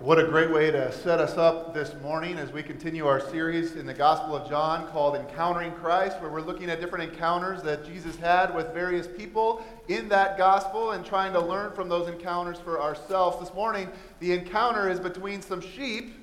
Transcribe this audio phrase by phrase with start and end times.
[0.00, 3.74] What a great way to set us up this morning as we continue our series
[3.74, 7.84] in the Gospel of John called Encountering Christ, where we're looking at different encounters that
[7.84, 12.60] Jesus had with various people in that gospel and trying to learn from those encounters
[12.60, 13.40] for ourselves.
[13.40, 13.88] This morning,
[14.20, 16.14] the encounter is between some sheep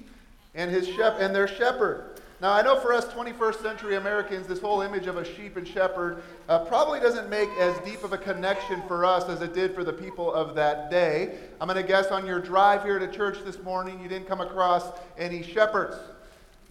[0.53, 2.14] and, his shep- and their shepherd.
[2.41, 5.65] Now, I know for us 21st century Americans, this whole image of a sheep and
[5.65, 9.73] shepherd uh, probably doesn't make as deep of a connection for us as it did
[9.73, 11.37] for the people of that day.
[11.61, 14.41] I'm going to guess on your drive here to church this morning, you didn't come
[14.41, 15.95] across any shepherds.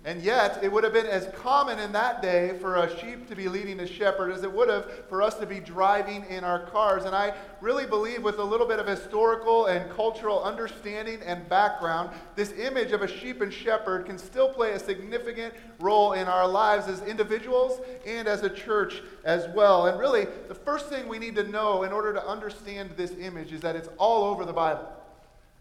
[0.06, 3.34] And yet, it would have been as common in that day for a sheep to
[3.34, 6.66] be leading a shepherd as it would have for us to be driving in our
[6.66, 7.06] cars.
[7.06, 7.32] And I
[7.62, 12.92] really believe, with a little bit of historical and cultural understanding and background, this image
[12.92, 17.00] of a sheep and shepherd can still play a significant role in our lives as
[17.02, 19.86] individuals and as a church as well.
[19.86, 23.52] And really, the first thing we need to know in order to understand this image
[23.52, 24.86] is that it's all over the Bible.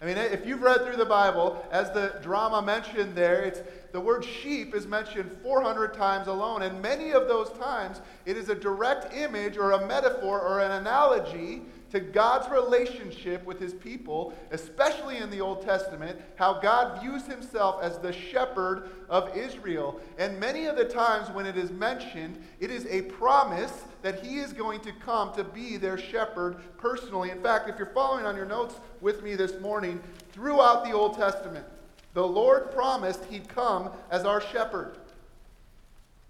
[0.03, 3.61] I mean, if you've read through the Bible, as the drama mentioned there, it's
[3.93, 8.49] the word sheep is mentioned 400 times alone, and many of those times it is
[8.49, 11.61] a direct image or a metaphor or an analogy
[11.93, 17.83] to God's relationship with his people, especially in the Old Testament, how God views himself
[17.83, 20.01] as the shepherd of Israel.
[20.17, 24.39] And many of the times when it is mentioned, it is a promise that he
[24.39, 27.29] is going to come to be their shepherd personally.
[27.29, 31.15] In fact, if you're following on your notes with me this morning, throughout the Old
[31.15, 31.65] Testament,
[32.15, 34.97] the Lord promised he'd come as our shepherd.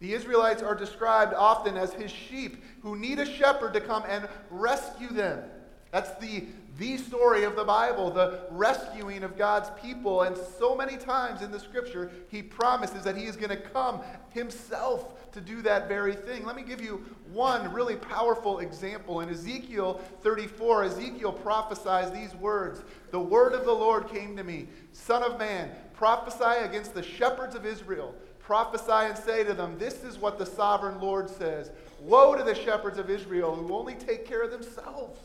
[0.03, 4.27] The Israelites are described often as his sheep who need a shepherd to come and
[4.49, 5.45] rescue them.
[5.91, 6.43] That's the,
[6.77, 10.23] the story of the Bible, the rescuing of God's people.
[10.23, 14.01] And so many times in the scripture, he promises that he is going to come
[14.31, 16.45] himself to do that very thing.
[16.45, 19.21] Let me give you one really powerful example.
[19.21, 24.67] In Ezekiel 34, Ezekiel prophesies these words The word of the Lord came to me,
[24.91, 28.13] Son of man, prophesy against the shepherds of Israel.
[28.43, 32.55] Prophesy and say to them, This is what the sovereign Lord says Woe to the
[32.55, 35.19] shepherds of Israel who only take care of themselves.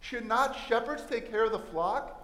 [0.00, 2.14] Should not shepherds take care of the flock?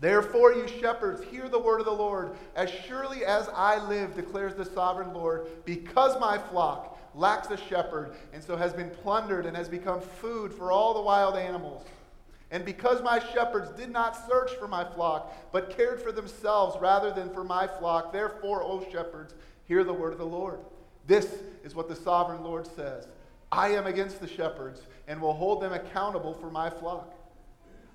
[0.00, 2.32] Therefore, you shepherds, hear the word of the Lord.
[2.56, 8.12] As surely as I live, declares the sovereign Lord, because my flock lacks a shepherd,
[8.32, 11.84] and so has been plundered and has become food for all the wild animals.
[12.52, 17.10] And because my shepherds did not search for my flock, but cared for themselves rather
[17.10, 20.60] than for my flock, therefore, O shepherds, hear the word of the Lord.
[21.06, 23.08] This is what the sovereign Lord says
[23.50, 27.14] I am against the shepherds and will hold them accountable for my flock.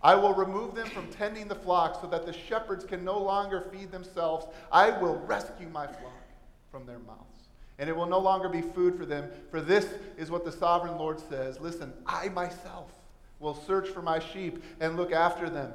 [0.02, 3.62] I will remove them from tending the flock so that the shepherds can no longer
[3.72, 4.48] feed themselves.
[4.72, 6.24] I will rescue my flock
[6.72, 7.50] from their mouths.
[7.78, 9.30] And it will no longer be food for them.
[9.52, 9.88] For this
[10.18, 12.92] is what the sovereign Lord says Listen, I myself
[13.40, 15.74] will search for my sheep and look after them.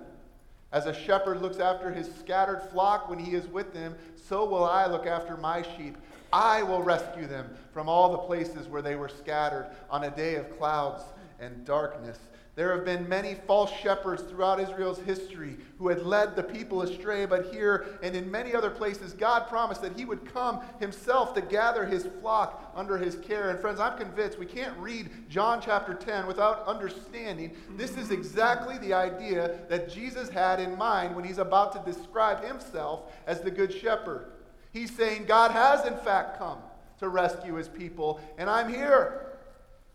[0.73, 4.65] As a shepherd looks after his scattered flock when he is with them, so will
[4.65, 5.97] I look after my sheep.
[6.33, 10.37] I will rescue them from all the places where they were scattered on a day
[10.37, 11.05] of clouds
[11.39, 12.19] and darkness.
[12.55, 17.25] There have been many false shepherds throughout Israel's history who had led the people astray,
[17.25, 21.41] but here and in many other places, God promised that He would come Himself to
[21.41, 23.49] gather His flock under His care.
[23.49, 28.77] And friends, I'm convinced we can't read John chapter 10 without understanding this is exactly
[28.79, 33.51] the idea that Jesus had in mind when He's about to describe Himself as the
[33.51, 34.27] Good Shepherd.
[34.75, 36.59] He's saying, God has in fact come
[36.99, 39.32] to rescue His people, and I'm here.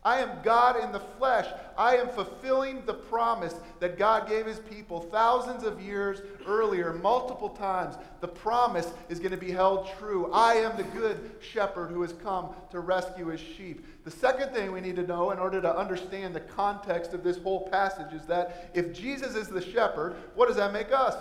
[0.08, 1.48] I am God in the flesh.
[1.78, 7.50] I am fulfilling the promise that God gave his people thousands of years earlier, multiple
[7.50, 7.96] times.
[8.22, 10.32] The promise is going to be held true.
[10.32, 13.86] I am the good shepherd who has come to rescue his sheep.
[14.06, 17.38] The second thing we need to know in order to understand the context of this
[17.40, 21.18] whole passage is that if Jesus is the shepherd, what does that make us?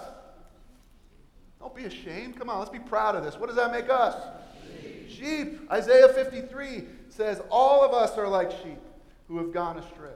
[1.59, 2.39] Don't be ashamed.
[2.39, 3.37] Come on, let's be proud of this.
[3.37, 4.15] What does that make us?
[5.09, 5.61] Sheep.
[5.73, 6.85] Isaiah 53
[7.17, 8.79] says, All of us are like sheep
[9.29, 10.11] who have gone astray.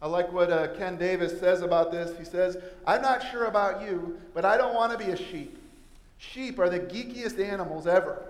[0.00, 2.18] I like what uh, Ken Davis says about this.
[2.18, 5.58] He says, I'm not sure about you, but I don't want to be a sheep.
[6.18, 8.26] Sheep are the geekiest animals ever.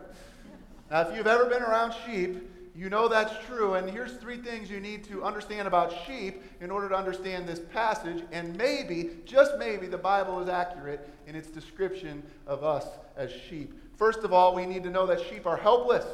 [0.91, 3.75] Now, if you've ever been around sheep, you know that's true.
[3.75, 7.61] And here's three things you need to understand about sheep in order to understand this
[7.61, 8.23] passage.
[8.33, 12.87] And maybe, just maybe, the Bible is accurate in its description of us
[13.17, 13.73] as sheep.
[13.97, 16.05] First of all, we need to know that sheep are helpless.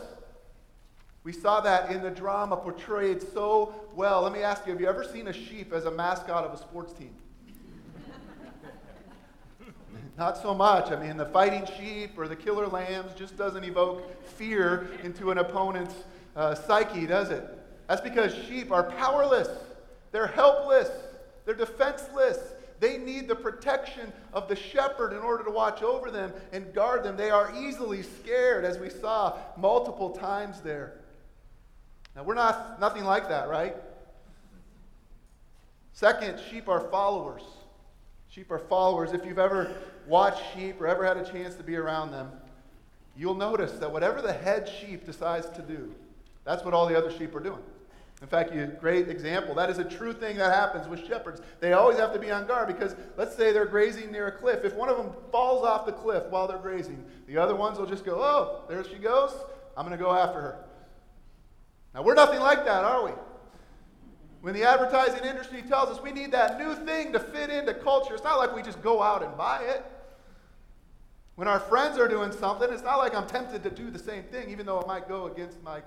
[1.24, 4.22] We saw that in the drama portrayed so well.
[4.22, 6.58] Let me ask you have you ever seen a sheep as a mascot of a
[6.58, 7.14] sports team?
[10.16, 10.90] Not so much.
[10.90, 15.38] I mean, the fighting sheep or the killer lambs just doesn't evoke fear into an
[15.38, 15.94] opponent's
[16.36, 17.44] uh, psyche, does it?
[17.88, 19.48] That's because sheep are powerless,
[20.12, 20.90] they're helpless,
[21.44, 22.38] they're defenseless.
[22.80, 27.02] They need the protection of the shepherd in order to watch over them and guard
[27.02, 27.16] them.
[27.16, 30.92] They are easily scared, as we saw multiple times there.
[32.18, 33.76] Now, we're not nothing like that, right?
[35.92, 37.42] Second, sheep are followers.
[38.28, 39.12] Sheep are followers.
[39.12, 39.72] If you've ever
[40.08, 42.32] watched sheep or ever had a chance to be around them,
[43.16, 45.94] you'll notice that whatever the head sheep decides to do,
[46.42, 47.62] that's what all the other sheep are doing.
[48.20, 49.54] In fact, you great example.
[49.54, 51.40] That is a true thing that happens with shepherds.
[51.60, 54.64] They always have to be on guard because let's say they're grazing near a cliff.
[54.64, 57.86] If one of them falls off the cliff while they're grazing, the other ones will
[57.86, 59.32] just go, "Oh, there she goes.
[59.76, 60.64] I'm going to go after her."
[61.94, 63.12] Now, we're nothing like that, are we?
[64.40, 68.14] When the advertising industry tells us we need that new thing to fit into culture,
[68.14, 69.84] it's not like we just go out and buy it.
[71.34, 74.24] When our friends are doing something, it's not like I'm tempted to do the same
[74.24, 75.80] thing, even though it might go against my.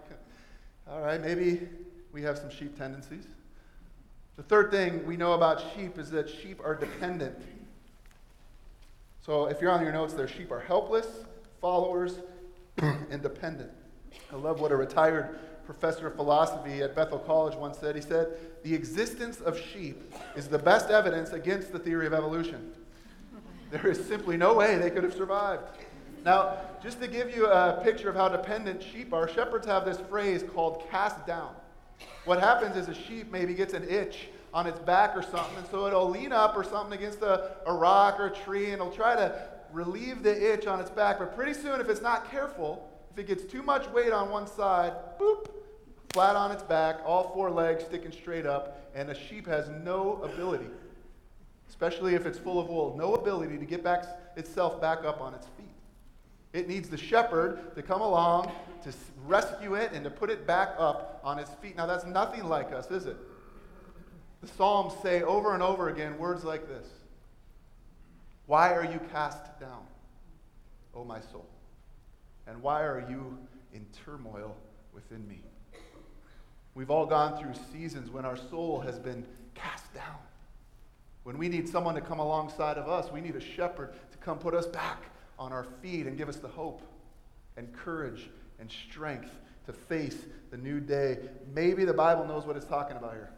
[0.90, 1.68] All right, maybe
[2.12, 3.28] we have some sheep tendencies.
[4.38, 7.38] The third thing we know about sheep is that sheep are dependent.
[9.22, 11.08] So if you're on your notes there, sheep are helpless,
[11.60, 12.20] followers,
[12.78, 13.72] and dependent.
[14.32, 15.38] I love what a retired
[15.74, 17.96] professor of philosophy at Bethel College once said.
[17.96, 22.74] He said, The existence of sheep is the best evidence against the theory of evolution.
[23.72, 25.64] There is simply no way they could have survived.
[26.26, 29.98] Now, just to give you a picture of how dependent sheep are, shepherds have this
[30.10, 31.56] phrase called cast down.
[32.26, 35.68] What happens is a sheep maybe gets an itch on its back or something, and
[35.68, 38.92] so it'll lean up or something against a, a rock or a tree, and it'll
[38.92, 39.42] try to
[39.72, 41.18] relieve the itch on its back.
[41.18, 44.48] But pretty soon, if it's not careful, if it gets too much weight on one
[44.48, 45.48] side, boop,
[46.14, 50.22] flat on its back, all four legs sticking straight up, and a sheep has no
[50.24, 50.68] ability,
[51.70, 54.06] especially if it's full of wool, no ability to get back
[54.36, 55.66] itself back up on its feet.
[56.54, 58.52] It needs the shepherd to come along
[58.84, 58.94] to
[59.26, 61.78] rescue it and to put it back up on its feet.
[61.78, 63.18] Now, that's nothing like us, is it?
[64.42, 66.88] The Psalms say over and over again words like this
[68.48, 69.84] Why are you cast down,
[70.96, 71.48] O my soul?
[72.48, 73.38] And why are you
[73.72, 74.56] in turmoil
[74.94, 75.42] within me?
[76.74, 79.26] We've all gone through seasons when our soul has been
[79.56, 80.18] cast down.
[81.24, 84.40] When we need someone to come alongside of us, we need a shepherd to come
[84.40, 85.04] put us back
[85.38, 86.82] on our feet and give us the hope
[87.58, 88.30] and courage
[88.60, 89.32] and strength
[89.66, 90.18] to face
[90.50, 91.20] the new day.
[91.54, 93.32] Maybe the Bible knows what it's talking about here.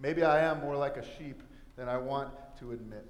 [0.00, 1.42] Maybe I am more like a sheep
[1.76, 3.06] than I want to admit.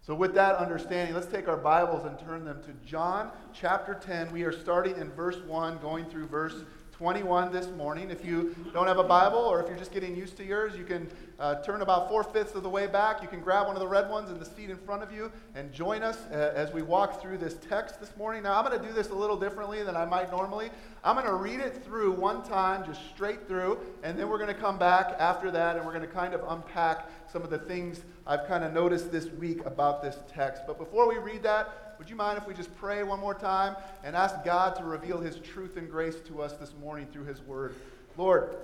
[0.00, 4.32] So, with that understanding, let's take our Bibles and turn them to John chapter 10.
[4.32, 6.64] We are starting in verse 1, going through verse
[6.98, 8.10] 21 this morning.
[8.10, 10.82] If you don't have a Bible or if you're just getting used to yours, you
[10.82, 11.08] can
[11.38, 13.22] uh, turn about four fifths of the way back.
[13.22, 15.30] You can grab one of the red ones in the seat in front of you
[15.54, 18.42] and join us uh, as we walk through this text this morning.
[18.42, 20.70] Now, I'm going to do this a little differently than I might normally.
[21.04, 24.52] I'm going to read it through one time, just straight through, and then we're going
[24.52, 27.58] to come back after that and we're going to kind of unpack some of the
[27.58, 30.62] things I've kind of noticed this week about this text.
[30.66, 33.76] But before we read that, would you mind if we just pray one more time
[34.04, 37.40] and ask God to reveal his truth and grace to us this morning through his
[37.42, 37.74] word?
[38.16, 38.56] Lord,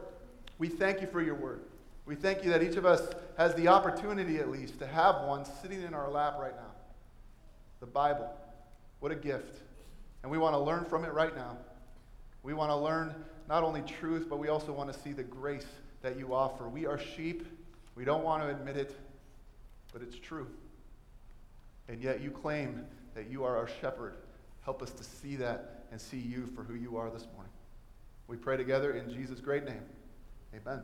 [0.58, 1.62] we thank you for your word.
[2.06, 5.44] We thank you that each of us has the opportunity, at least, to have one
[5.44, 6.72] sitting in our lap right now.
[7.80, 8.30] The Bible.
[9.00, 9.60] What a gift.
[10.22, 11.56] And we want to learn from it right now.
[12.42, 13.14] We want to learn
[13.48, 15.66] not only truth, but we also want to see the grace
[16.02, 16.68] that you offer.
[16.68, 17.46] We are sheep.
[17.94, 18.98] We don't want to admit it,
[19.92, 20.46] but it's true.
[21.88, 22.84] And yet you claim
[23.14, 24.14] that you are our shepherd.
[24.64, 27.52] Help us to see that and see you for who you are this morning.
[28.26, 29.82] We pray together in Jesus' great name.
[30.54, 30.82] Amen.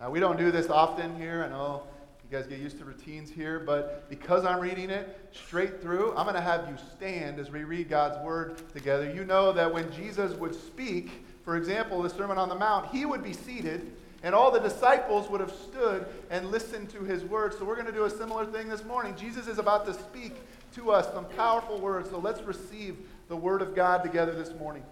[0.00, 1.44] Now, we don't do this often here.
[1.44, 1.82] I know
[2.22, 6.24] you guys get used to routines here, but because I'm reading it straight through, I'm
[6.24, 9.10] going to have you stand as we read God's word together.
[9.12, 13.06] You know that when Jesus would speak, for example, the Sermon on the Mount, he
[13.06, 13.92] would be seated
[14.24, 17.58] and all the disciples would have stood and listened to his words.
[17.58, 19.14] So we're going to do a similar thing this morning.
[19.16, 20.32] Jesus is about to speak
[20.74, 22.10] to us some powerful words.
[22.10, 22.96] So let's receive
[23.28, 24.82] the word of God together this morning.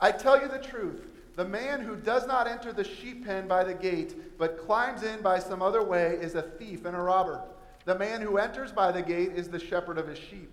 [0.00, 1.06] I tell you the truth.
[1.36, 5.20] The man who does not enter the sheep pen by the gate, but climbs in
[5.22, 7.40] by some other way, is a thief and a robber.
[7.84, 10.50] The man who enters by the gate is the shepherd of his sheep.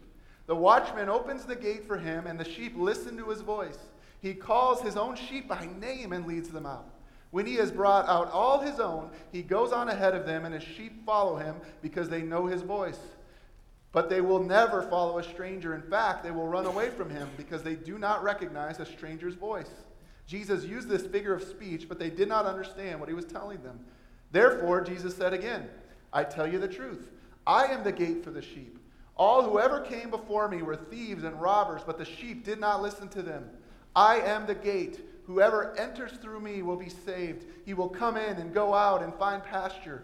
[0.48, 3.80] The watchman opens the gate for him, and the sheep listen to his voice.
[4.22, 6.86] He calls his own sheep by name and leads them out.
[7.32, 10.54] When he has brought out all his own, he goes on ahead of them, and
[10.54, 13.00] his sheep follow him because they know his voice.
[13.96, 15.74] But they will never follow a stranger.
[15.74, 19.36] In fact, they will run away from him because they do not recognize a stranger's
[19.36, 19.72] voice.
[20.28, 23.64] Jesus used this figure of speech, but they did not understand what he was telling
[23.64, 23.80] them.
[24.34, 25.70] Therefore, Jesus said again,
[26.12, 27.10] I tell you the truth.
[27.48, 28.80] I am the gate for the sheep.
[29.16, 32.82] All who ever came before me were thieves and robbers, but the sheep did not
[32.82, 33.50] listen to them.
[33.96, 35.00] I am the gate.
[35.26, 37.46] Whoever enters through me will be saved.
[37.66, 40.04] He will come in and go out and find pasture.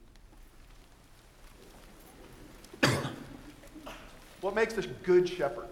[4.41, 5.67] What makes a good shepherd?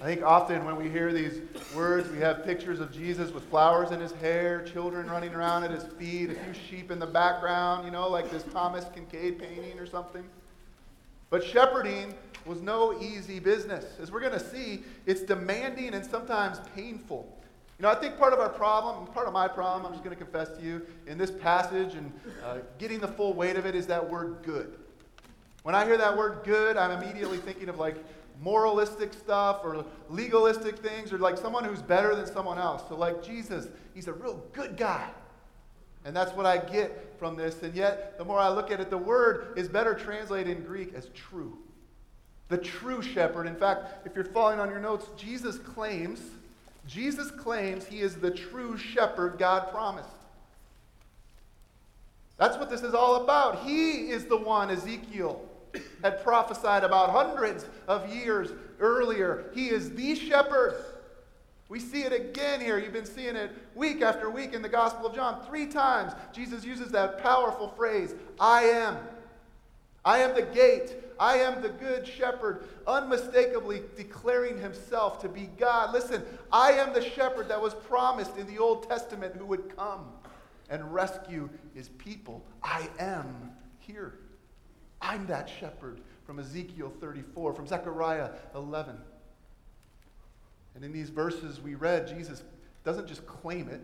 [0.00, 1.40] I think often when we hear these
[1.76, 5.70] words, we have pictures of Jesus with flowers in his hair, children running around at
[5.70, 9.78] his feet, a few sheep in the background, you know, like this Thomas Kinkade painting
[9.78, 10.24] or something.
[11.28, 12.14] But shepherding
[12.46, 13.84] was no easy business.
[14.00, 17.36] As we're going to see, it's demanding and sometimes painful.
[17.78, 20.16] You know, I think part of our problem, part of my problem, I'm just going
[20.16, 22.10] to confess to you, in this passage and
[22.42, 24.78] uh, getting the full weight of it is that word good.
[25.62, 27.96] When I hear that word good, I'm immediately thinking of like
[28.40, 32.82] moralistic stuff or legalistic things or like someone who's better than someone else.
[32.88, 35.08] So, like Jesus, he's a real good guy.
[36.04, 37.62] And that's what I get from this.
[37.62, 40.94] And yet, the more I look at it, the word is better translated in Greek
[40.94, 41.58] as true.
[42.48, 43.46] The true shepherd.
[43.46, 46.22] In fact, if you're following on your notes, Jesus claims,
[46.86, 50.08] Jesus claims he is the true shepherd God promised.
[52.38, 53.64] That's what this is all about.
[53.64, 55.47] He is the one, Ezekiel
[56.02, 59.50] had prophesied about hundreds of years earlier.
[59.54, 60.84] He is the shepherd.
[61.68, 62.78] We see it again here.
[62.78, 65.44] You've been seeing it week after week in the Gospel of John.
[65.46, 68.96] Three times, Jesus uses that powerful phrase I am.
[70.04, 70.96] I am the gate.
[71.20, 75.92] I am the good shepherd, unmistakably declaring himself to be God.
[75.92, 80.06] Listen, I am the shepherd that was promised in the Old Testament who would come
[80.70, 82.44] and rescue his people.
[82.62, 84.14] I am here.
[85.00, 88.96] I'm that shepherd from Ezekiel 34, from Zechariah 11.
[90.74, 92.42] And in these verses we read, Jesus
[92.84, 93.80] doesn't just claim it,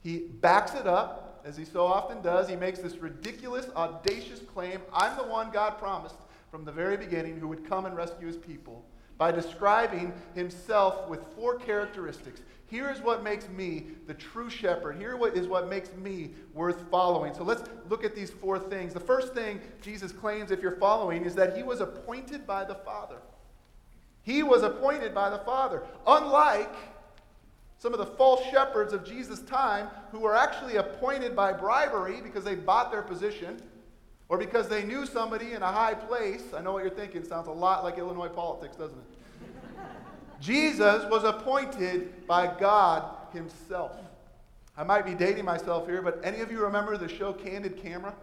[0.00, 2.48] he backs it up, as he so often does.
[2.48, 6.16] He makes this ridiculous, audacious claim I'm the one God promised
[6.50, 8.84] from the very beginning who would come and rescue his people
[9.18, 14.96] by describing himself with four characteristics here is what makes me the true shepherd.
[14.98, 17.32] Here is what makes me worth following.
[17.32, 18.92] So let's look at these four things.
[18.92, 22.74] The first thing Jesus claims, if you're following, is that he was appointed by the
[22.74, 23.16] Father.
[24.22, 25.82] He was appointed by the Father.
[26.06, 26.74] Unlike
[27.78, 32.44] some of the false shepherds of Jesus' time who were actually appointed by bribery because
[32.44, 33.62] they bought their position
[34.28, 36.42] or because they knew somebody in a high place.
[36.54, 37.24] I know what you're thinking.
[37.24, 39.80] Sounds a lot like Illinois politics, doesn't it?
[40.40, 43.96] Jesus was appointed by God Himself.
[44.76, 48.14] I might be dating myself here, but any of you remember the show Candid Camera?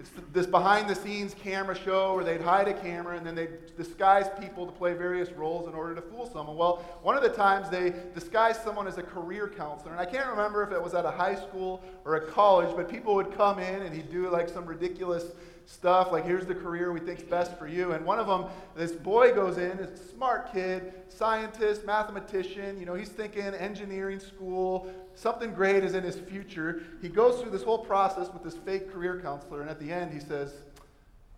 [0.00, 3.76] It's this behind the scenes camera show where they'd hide a camera and then they'd
[3.76, 6.56] disguise people to play various roles in order to fool someone.
[6.56, 9.92] Well, one of the times they disguised someone as a career counselor.
[9.92, 12.88] And I can't remember if it was at a high school or a college, but
[12.88, 15.24] people would come in and he'd do like some ridiculous
[15.70, 17.92] stuff like here's the career we think's best for you.
[17.92, 22.94] And one of them this boy goes in a smart kid scientist mathematician you know
[22.94, 26.82] he's thinking engineering school something great is in his future.
[27.00, 30.12] He goes through this whole process with this fake career counselor and at the end
[30.12, 30.54] he says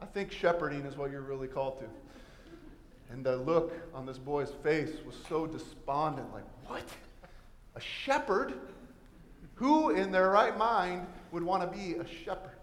[0.01, 1.87] i think shepherding is what you're really called to.
[3.13, 6.85] And the look on this boy's face was so despondent like what?
[7.75, 8.55] A shepherd?
[9.57, 12.57] Who in their right mind would want to be a shepherd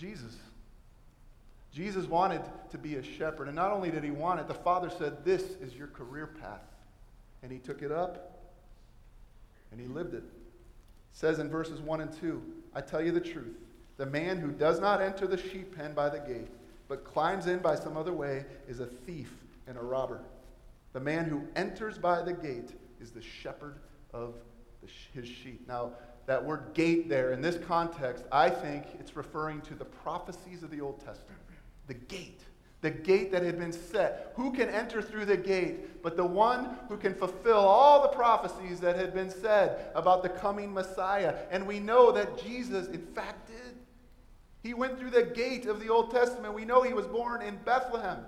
[0.00, 0.36] Jesus.
[1.72, 2.40] Jesus wanted
[2.70, 3.46] to be a shepherd.
[3.48, 6.62] And not only did he want it, the Father said, This is your career path.
[7.42, 8.38] And he took it up
[9.70, 10.18] and he lived it.
[10.18, 10.24] it.
[11.12, 12.42] says in verses 1 and 2
[12.74, 13.56] I tell you the truth.
[13.98, 16.48] The man who does not enter the sheep pen by the gate,
[16.88, 19.30] but climbs in by some other way, is a thief
[19.66, 20.22] and a robber.
[20.94, 23.76] The man who enters by the gate is the shepherd
[24.14, 24.34] of
[24.82, 25.68] the, his sheep.
[25.68, 25.92] Now,
[26.26, 30.70] that word gate there, in this context, I think it's referring to the prophecies of
[30.70, 31.40] the Old Testament.
[31.86, 32.40] The gate.
[32.82, 34.32] The gate that had been set.
[34.36, 38.80] Who can enter through the gate but the one who can fulfill all the prophecies
[38.80, 41.34] that had been said about the coming Messiah?
[41.50, 43.76] And we know that Jesus, in fact, did.
[44.62, 46.54] He went through the gate of the Old Testament.
[46.54, 48.18] We know he was born in Bethlehem,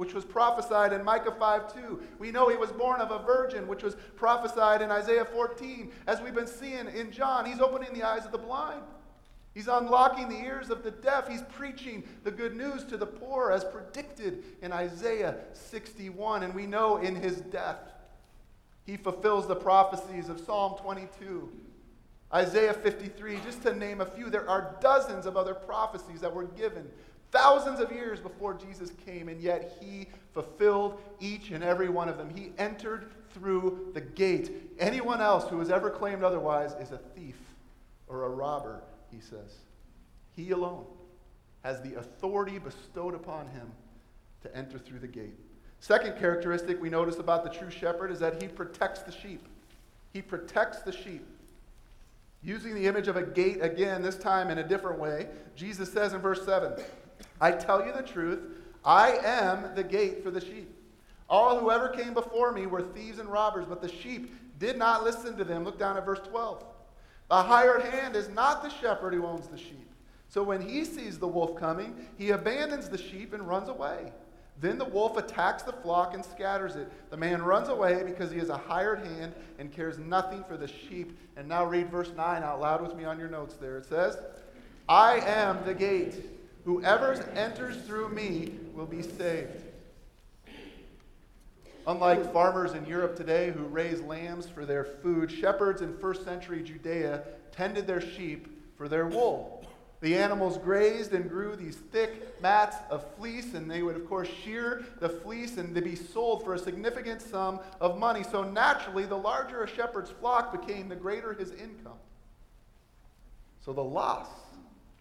[0.00, 2.02] which was prophesied in Micah 5 2.
[2.18, 5.92] We know he was born of a virgin, which was prophesied in Isaiah 14.
[6.06, 8.80] As we've been seeing in John, he's opening the eyes of the blind.
[9.52, 11.28] He's unlocking the ears of the deaf.
[11.28, 16.44] He's preaching the good news to the poor, as predicted in Isaiah 61.
[16.44, 17.92] And we know in his death,
[18.86, 21.46] he fulfills the prophecies of Psalm 22,
[22.32, 24.30] Isaiah 53, just to name a few.
[24.30, 26.88] There are dozens of other prophecies that were given
[27.30, 32.18] thousands of years before Jesus came, and yet he fulfilled each and every one of
[32.18, 32.30] them.
[32.30, 34.50] He entered through the gate.
[34.78, 37.36] Anyone else who has ever claimed otherwise is a thief
[38.08, 39.58] or a robber he says.
[40.34, 40.84] He alone
[41.62, 43.70] has the authority bestowed upon him
[44.42, 45.34] to enter through the gate.
[45.80, 49.46] Second characteristic we notice about the true shepherd is that he protects the sheep.
[50.12, 51.26] He protects the sheep.
[52.42, 56.14] Using the image of a gate again, this time in a different way, Jesus says
[56.14, 56.72] in verse 7
[57.40, 58.40] I tell you the truth,
[58.84, 60.74] I am the gate for the sheep.
[61.28, 65.04] All who ever came before me were thieves and robbers, but the sheep did not
[65.04, 65.64] listen to them.
[65.64, 66.64] Look down at verse 12.
[67.28, 69.88] The hired hand is not the shepherd who owns the sheep.
[70.28, 74.12] So when he sees the wolf coming, he abandons the sheep and runs away.
[74.60, 76.90] Then the wolf attacks the flock and scatters it.
[77.10, 80.68] The man runs away because he is a hired hand and cares nothing for the
[80.68, 81.18] sheep.
[81.36, 83.78] And now read verse 9 out loud with me on your notes there.
[83.78, 84.18] It says,
[84.88, 86.16] I am the gate.
[86.64, 89.64] Whoever enters through me will be saved.
[91.86, 96.62] Unlike farmers in Europe today who raise lambs for their food, shepherds in first century
[96.62, 99.64] Judea tended their sheep for their wool.
[100.00, 104.28] The animals grazed and grew these thick mats of fleece, and they would, of course,
[104.44, 108.22] shear the fleece and they'd be sold for a significant sum of money.
[108.22, 111.98] So naturally, the larger a shepherd's flock became, the greater his income.
[113.62, 114.28] So the loss,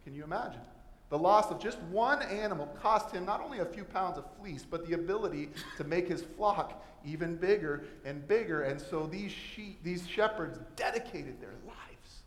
[0.03, 0.61] can you imagine?
[1.09, 4.65] The loss of just one animal cost him not only a few pounds of fleece,
[4.69, 8.61] but the ability to make his flock even bigger and bigger.
[8.61, 12.23] And so these sheep, these shepherds dedicated their lives,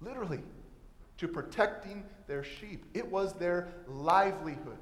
[0.00, 0.40] literally,
[1.18, 2.84] to protecting their sheep.
[2.94, 4.78] It was their livelihood.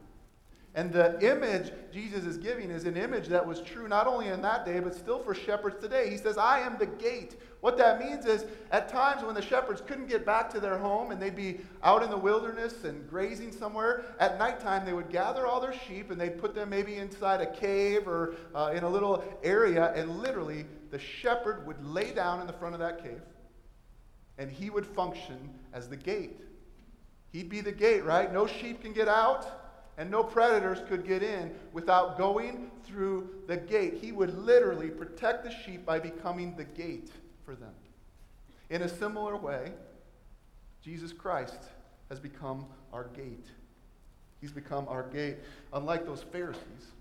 [0.75, 4.42] And the image Jesus is giving is an image that was true not only in
[4.42, 6.11] that day, but still for shepherds today.
[6.11, 7.37] He says, I am the gate.
[7.64, 11.12] What that means is, at times when the shepherds couldn't get back to their home
[11.12, 15.46] and they'd be out in the wilderness and grazing somewhere, at nighttime they would gather
[15.46, 18.88] all their sheep and they'd put them maybe inside a cave or uh, in a
[18.90, 23.22] little area, and literally the shepherd would lay down in the front of that cave
[24.37, 26.37] and he would function as the gate.
[27.33, 28.31] He'd be the gate, right?
[28.31, 29.46] No sheep can get out
[29.96, 33.94] and no predators could get in without going through the gate.
[34.03, 37.11] He would literally protect the sheep by becoming the gate
[37.44, 37.74] for them.
[38.70, 39.72] In a similar way,
[40.83, 41.59] Jesus Christ
[42.09, 43.46] has become our gate.
[44.40, 45.37] He's become our gate.
[45.72, 46.92] Unlike those Pharisees,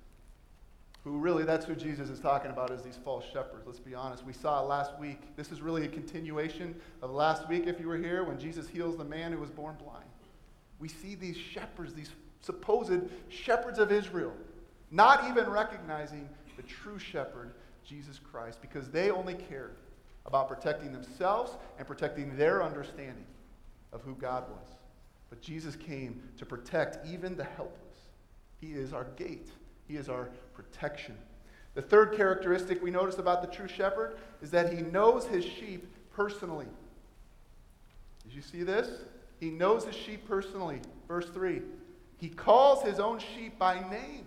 [1.04, 3.66] who really, that's who Jesus is talking about, is these false shepherds.
[3.66, 4.26] Let's be honest.
[4.26, 5.36] We saw last week.
[5.36, 8.96] This is really a continuation of last week, if you were here, when Jesus heals
[8.96, 10.06] the man who was born blind.
[10.80, 14.34] We see these shepherds, these supposed shepherds of Israel,
[14.92, 17.54] not even recognizing the true shepherd,
[17.86, 19.76] Jesus Christ, because they only cared
[20.26, 23.26] about protecting themselves and protecting their understanding
[23.92, 24.68] of who God was.
[25.30, 27.80] But Jesus came to protect even the helpless.
[28.62, 29.50] He is our gate,
[29.88, 31.18] He is our protection.
[31.76, 35.92] The third characteristic we notice about the true shepherd is that he knows his sheep
[36.16, 36.68] personally.
[38.24, 38.90] Did you see this?
[39.40, 40.82] He knows his sheep personally.
[41.08, 41.64] Verse 3
[42.24, 44.26] he calls his own sheep by name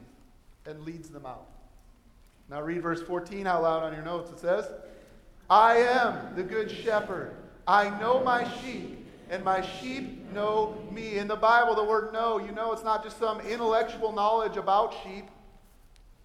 [0.66, 1.46] and leads them out.
[2.50, 4.30] Now read verse 14 out loud on your notes.
[4.30, 4.70] It says,
[5.48, 7.36] I am the good shepherd.
[7.66, 11.18] I know my sheep, and my sheep know me.
[11.18, 14.94] In the Bible, the word know, you know, it's not just some intellectual knowledge about
[15.02, 15.26] sheep.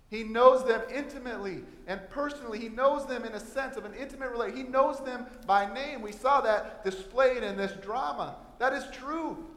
[0.10, 2.60] He knows them intimately and personally.
[2.60, 4.58] He knows them in a sense of an intimate relation.
[4.58, 6.02] He knows them by name.
[6.02, 8.36] We saw that displayed in this drama.
[8.60, 9.48] That is true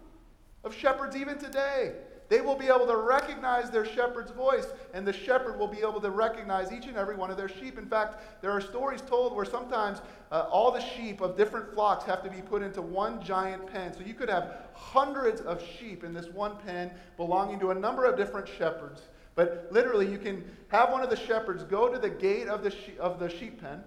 [0.62, 1.94] of shepherds even today.
[2.34, 6.00] They will be able to recognize their shepherd's voice, and the shepherd will be able
[6.00, 7.78] to recognize each and every one of their sheep.
[7.78, 10.00] In fact, there are stories told where sometimes
[10.32, 13.94] uh, all the sheep of different flocks have to be put into one giant pen.
[13.94, 18.04] So you could have hundreds of sheep in this one pen belonging to a number
[18.04, 19.02] of different shepherds.
[19.36, 22.72] But literally, you can have one of the shepherds go to the gate of the,
[22.72, 23.80] she- of the sheep pen,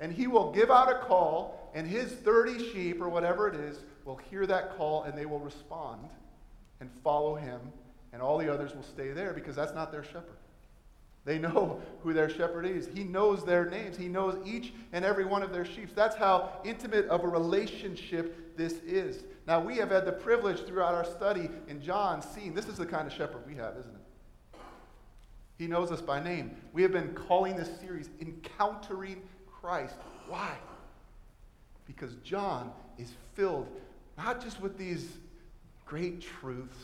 [0.00, 3.78] and he will give out a call, and his 30 sheep, or whatever it is,
[4.04, 6.08] will hear that call and they will respond
[6.80, 7.60] and follow him,
[8.12, 10.36] and all the others will stay there because that's not their shepherd.
[11.24, 12.88] They know who their shepherd is.
[12.94, 13.96] He knows their names.
[13.96, 15.94] He knows each and every one of their sheep.
[15.94, 19.24] That's how intimate of a relationship this is.
[19.46, 22.86] Now, we have had the privilege throughout our study in John seeing this is the
[22.86, 24.60] kind of shepherd we have, isn't it?
[25.58, 26.56] He knows us by name.
[26.72, 29.96] We have been calling this series Encountering Christ.
[30.28, 30.52] Why?
[31.86, 33.66] Because John is filled
[34.16, 35.08] not just with these
[35.88, 36.76] great truths,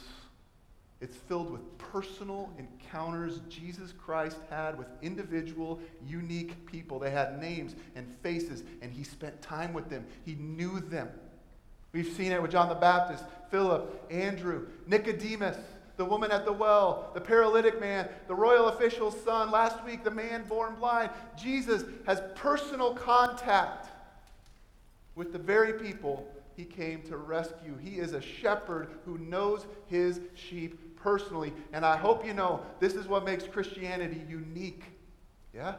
[1.01, 6.99] it's filled with personal encounters Jesus Christ had with individual, unique people.
[6.99, 10.07] They had names and faces, and he spent time with them.
[10.25, 11.11] He knew them.
[11.93, 15.59] We've seen it with John the Baptist, Philip, Andrew, Nicodemus,
[15.99, 20.11] the woman at the well, the paralytic man, the royal official's son, last week, the
[20.11, 21.11] man born blind.
[21.37, 23.89] Jesus has personal contact
[25.15, 27.77] with the very people he came to rescue.
[27.77, 31.53] He is a shepherd who knows his sheep personally.
[31.73, 34.85] And I hope you know this is what makes Christianity unique.
[35.53, 35.75] Yeah?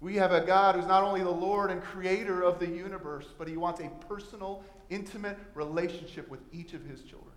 [0.00, 3.46] We have a God who's not only the Lord and creator of the universe, but
[3.46, 7.34] he wants a personal, intimate relationship with each of his children,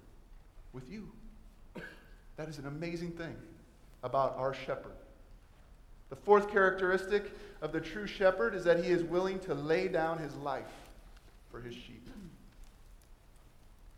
[0.74, 1.12] with you.
[2.38, 3.36] That is an amazing thing
[4.04, 4.96] about our shepherd.
[6.10, 10.18] The fourth characteristic of the true shepherd is that he is willing to lay down
[10.18, 10.66] his life
[11.56, 12.10] for his sheep.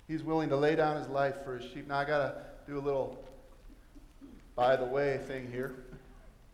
[0.07, 1.87] He's willing to lay down his life for his sheep.
[1.87, 3.17] Now, I got to do a little
[4.55, 5.73] by the way thing here.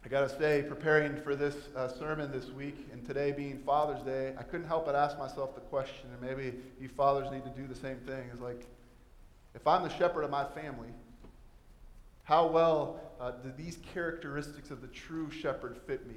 [0.05, 4.01] I got to say, preparing for this uh, sermon this week, and today being Father's
[4.03, 7.61] Day, I couldn't help but ask myself the question, and maybe you fathers need to
[7.61, 8.29] do the same thing.
[8.33, 8.65] Is like,
[9.55, 10.89] if I'm the shepherd of my family,
[12.23, 16.15] how well uh, do these characteristics of the true shepherd fit me?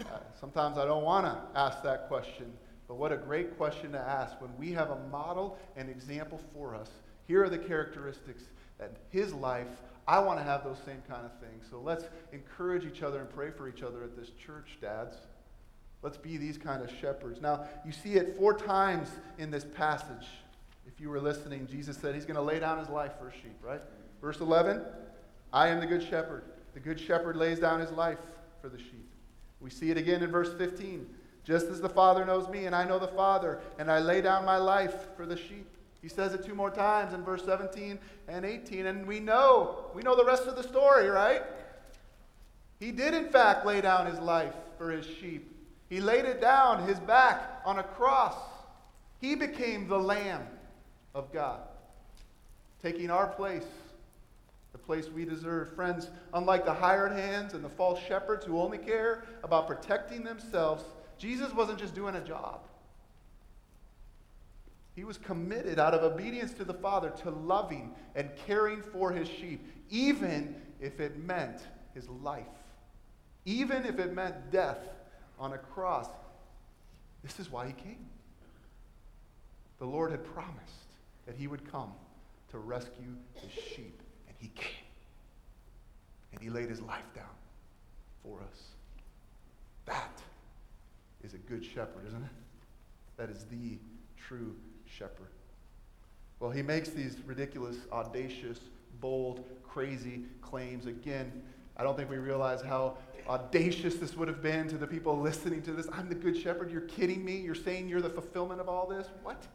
[0.00, 2.52] Uh, sometimes I don't want to ask that question.
[2.88, 6.74] But what a great question to ask when we have a model and example for
[6.74, 6.88] us.
[7.26, 8.44] Here are the characteristics
[8.78, 9.68] that his life,
[10.06, 11.66] I want to have those same kind of things.
[11.70, 15.16] So let's encourage each other and pray for each other at this church, dads.
[16.02, 17.42] Let's be these kind of shepherds.
[17.42, 20.26] Now, you see it four times in this passage.
[20.86, 23.58] If you were listening, Jesus said he's going to lay down his life for sheep,
[23.62, 23.82] right?
[24.22, 24.82] Verse 11
[25.52, 26.44] I am the good shepherd.
[26.74, 28.18] The good shepherd lays down his life
[28.62, 29.10] for the sheep.
[29.60, 31.06] We see it again in verse 15.
[31.48, 34.44] Just as the Father knows me, and I know the Father, and I lay down
[34.44, 35.66] my life for the sheep.
[36.02, 40.02] He says it two more times in verse 17 and 18, and we know, we
[40.02, 41.40] know the rest of the story, right?
[42.78, 45.50] He did, in fact, lay down his life for his sheep.
[45.88, 48.36] He laid it down, his back, on a cross.
[49.18, 50.46] He became the Lamb
[51.14, 51.60] of God,
[52.82, 53.64] taking our place,
[54.72, 55.74] the place we deserve.
[55.74, 60.84] Friends, unlike the hired hands and the false shepherds who only care about protecting themselves,
[61.18, 62.60] Jesus wasn't just doing a job.
[64.94, 69.28] He was committed out of obedience to the Father to loving and caring for his
[69.28, 71.60] sheep, even if it meant
[71.94, 72.46] his life,
[73.44, 74.78] even if it meant death
[75.38, 76.08] on a cross.
[77.22, 78.06] This is why he came.
[79.78, 80.88] The Lord had promised
[81.26, 81.92] that he would come
[82.50, 84.84] to rescue his sheep, and he came.
[86.32, 87.24] And he laid his life down
[88.22, 88.62] for us.
[89.86, 90.20] That
[91.28, 92.30] is a good shepherd, isn't it?
[93.18, 93.78] That is the
[94.16, 94.54] true
[94.86, 95.28] shepherd.
[96.40, 98.60] Well, he makes these ridiculous, audacious,
[99.00, 100.86] bold, crazy claims.
[100.86, 101.42] Again,
[101.76, 102.96] I don't think we realize how
[103.28, 105.86] audacious this would have been to the people listening to this.
[105.92, 106.70] I'm the good shepherd.
[106.70, 107.36] You're kidding me.
[107.36, 109.08] You're saying you're the fulfillment of all this?
[109.22, 109.46] What?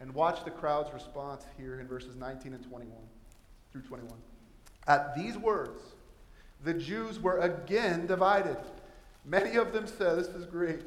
[0.00, 2.96] And watch the crowd's response here in verses 19 and 21
[3.70, 4.14] through 21.
[4.88, 5.80] At these words,
[6.64, 8.56] the Jews were again divided.
[9.24, 10.80] Many of them said, This is great.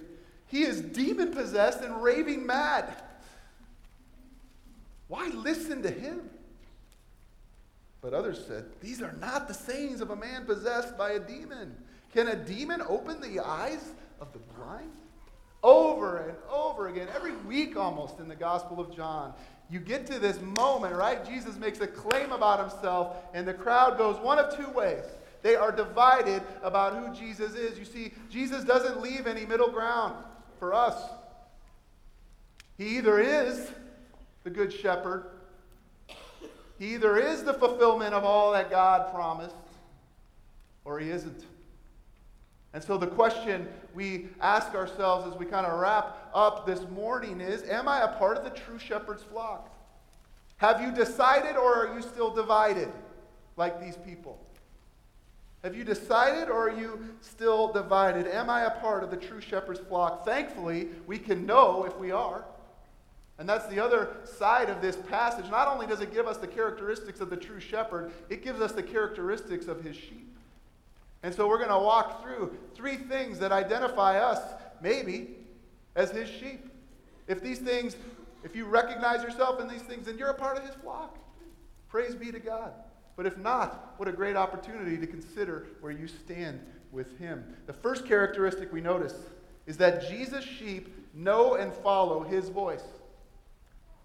[0.54, 2.86] He is demon possessed and raving mad.
[5.08, 6.30] Why listen to him?
[8.04, 11.76] But others said, These are not the sayings of a man possessed by a demon.
[12.13, 13.84] Can a demon open the eyes
[14.22, 14.92] of the blind?
[15.63, 19.34] Over and over again, every week almost in the Gospel of John,
[19.72, 21.26] you get to this moment, right?
[21.26, 25.04] Jesus makes a claim about himself, and the crowd goes one of two ways.
[25.42, 27.80] They are divided about who Jesus is.
[27.80, 30.13] You see, Jesus doesn't leave any middle ground
[30.60, 30.96] for us.
[32.78, 33.72] He either is
[34.44, 35.26] the Good Shepherd,
[36.80, 39.56] he either is the fulfillment of all that God promised,
[40.84, 41.46] or he isn't.
[42.74, 47.39] And so the question we ask ourselves as we kind of wrap up this morning
[47.39, 49.70] is Am I a part of the true shepherd's flock?
[50.58, 52.92] Have you decided, or are you still divided
[53.58, 54.39] like these people?
[55.63, 58.28] Have you decided or are you still divided?
[58.28, 60.26] Am I a part of the true shepherd's flock?
[60.26, 62.43] Thankfully, we can know if we are.
[63.39, 65.49] And that's the other side of this passage.
[65.49, 68.73] Not only does it give us the characteristics of the true shepherd, it gives us
[68.73, 70.38] the characteristics of his sheep.
[71.23, 74.41] And so we're going to walk through three things that identify us,
[74.82, 75.38] maybe,
[75.95, 76.69] as his sheep.
[77.28, 77.95] If these things,
[78.43, 81.17] if you recognize yourself in these things, then you're a part of his flock.
[81.88, 82.73] Praise be to God.
[83.15, 86.60] But if not, what a great opportunity to consider where you stand
[86.91, 87.43] with him.
[87.67, 89.15] The first characteristic we notice
[89.65, 92.84] is that Jesus' sheep know and follow his voice.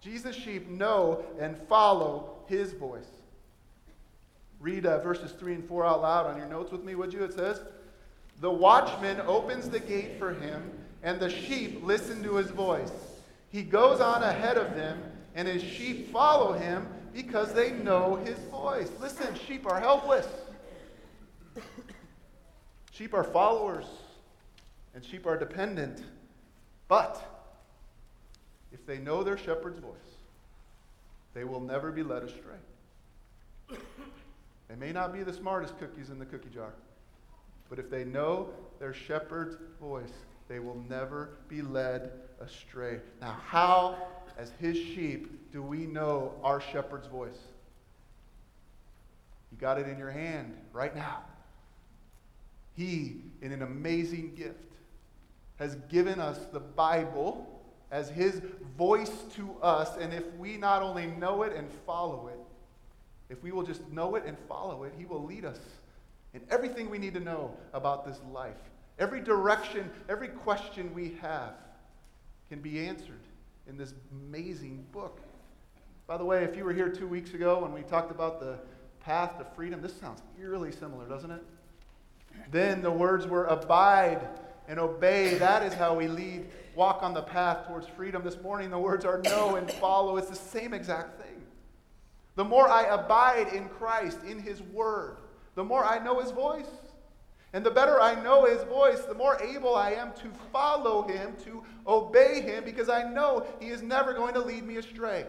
[0.01, 3.09] Jesus' sheep know and follow his voice.
[4.59, 7.23] Read uh, verses 3 and 4 out loud on your notes with me, would you?
[7.23, 7.61] It says,
[8.41, 12.91] The watchman opens the gate for him, and the sheep listen to his voice.
[13.49, 15.01] He goes on ahead of them,
[15.35, 18.89] and his sheep follow him because they know his voice.
[18.99, 20.27] Listen, sheep are helpless.
[22.91, 23.85] Sheep are followers,
[24.93, 26.03] and sheep are dependent.
[26.87, 27.23] But
[28.73, 29.95] if they know their shepherd's voice,
[31.33, 33.77] they will never be led astray.
[34.67, 36.73] They may not be the smartest cookies in the cookie jar,
[37.69, 40.11] but if they know their shepherd's voice,
[40.47, 42.99] they will never be led astray.
[43.21, 43.97] Now, how,
[44.39, 47.39] as his sheep, do we know our shepherd's voice?
[49.51, 51.23] You got it in your hand right now.
[52.77, 54.55] He, in an amazing gift,
[55.57, 58.41] has given us the Bible as his
[58.77, 59.97] voice to us.
[59.97, 62.39] And if we not only know it and follow it,
[63.29, 65.59] if we will just know it and follow it, he will lead us
[66.33, 68.55] in everything we need to know about this life.
[68.99, 71.55] Every direction, every question we have
[72.47, 73.19] can be answered
[73.69, 75.21] in this amazing book.
[76.07, 78.57] By the way, if you were here two weeks ago when we talked about the
[78.99, 81.43] path to freedom, this sounds eerily similar, doesn't it?
[82.51, 84.27] Then the words were abide
[84.67, 85.35] and obey.
[85.35, 88.23] That is how we lead, walk on the path towards freedom.
[88.23, 90.17] This morning, the words are know and follow.
[90.17, 91.43] It's the same exact thing.
[92.35, 95.17] The more I abide in Christ, in His Word,
[95.53, 96.69] the more I know His voice.
[97.53, 101.35] And the better I know His voice, the more able I am to follow Him,
[101.45, 105.25] to obey Him, because I know He is never going to lead me astray.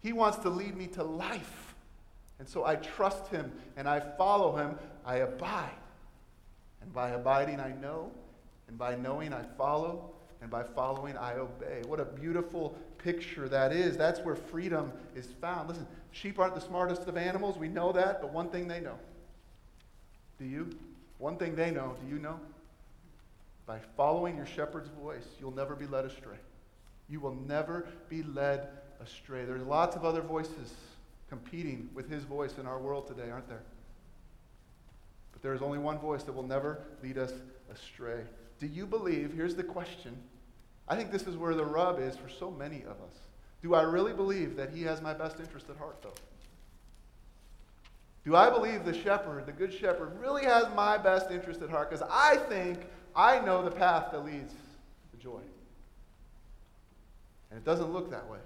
[0.00, 1.74] He wants to lead me to life.
[2.38, 4.78] And so I trust Him and I follow Him.
[5.04, 5.70] I abide.
[6.82, 8.12] And by abiding, I know.
[8.68, 10.10] And by knowing, I follow.
[10.40, 11.82] And by following, I obey.
[11.86, 13.96] What a beautiful picture that is.
[13.96, 15.68] That's where freedom is found.
[15.68, 17.58] Listen, sheep aren't the smartest of animals.
[17.58, 18.98] We know that, but one thing they know.
[20.38, 20.70] Do you?
[21.18, 21.96] One thing they know.
[22.02, 22.38] Do you know?
[23.66, 26.36] By following your shepherd's voice, you'll never be led astray.
[27.08, 28.68] You will never be led
[29.00, 29.44] astray.
[29.44, 30.72] There's lots of other voices
[31.28, 33.62] competing with his voice in our world today, aren't there?
[35.32, 37.32] But there is only one voice that will never lead us
[37.72, 38.22] astray.
[38.58, 39.32] Do you believe?
[39.34, 40.16] Here's the question
[40.88, 43.18] I think this is where the rub is for so many of us.
[43.62, 46.14] Do I really believe that he has my best interest at heart, though?
[48.28, 51.88] Do I believe the shepherd, the good shepherd, really has my best interest at heart?
[51.88, 52.80] Because I think
[53.16, 55.40] I know the path that leads to joy.
[57.50, 58.36] And it doesn't look that way.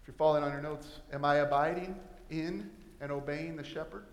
[0.00, 2.70] If you're following on your notes, am I abiding in
[3.02, 4.06] and obeying the shepherd?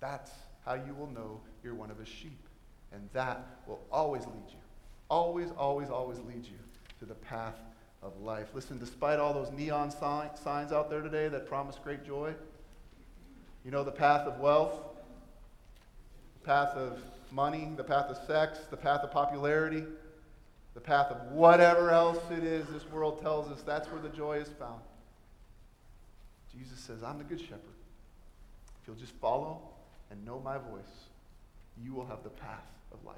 [0.00, 0.30] That's
[0.64, 2.48] how you will know you're one of his sheep.
[2.94, 4.62] And that will always lead you,
[5.10, 6.58] always, always, always lead you
[7.00, 7.60] to the path
[8.04, 8.48] of life.
[8.54, 12.34] Listen, despite all those neon signs out there today that promise great joy,
[13.64, 14.78] you know, the path of wealth,
[16.40, 16.98] the path of
[17.32, 19.84] money, the path of sex, the path of popularity,
[20.74, 24.36] the path of whatever else it is this world tells us, that's where the joy
[24.36, 24.80] is found.
[26.52, 27.60] Jesus says, I'm the good shepherd.
[28.82, 29.60] If you'll just follow
[30.10, 31.08] and know my voice,
[31.82, 33.16] you will have the path of life.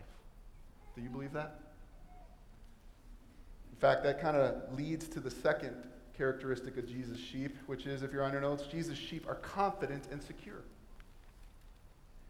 [0.95, 1.61] Do you believe that?
[3.77, 5.77] In fact, that kind of leads to the second
[6.17, 10.05] characteristic of Jesus' sheep, which is, if you're on your notes, Jesus' sheep are confident
[10.11, 10.63] and secure.